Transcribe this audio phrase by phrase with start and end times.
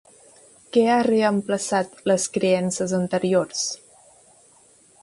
[0.77, 3.65] Què ha reemplaçat les creences anteriors?